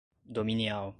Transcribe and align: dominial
dominial 0.25 0.89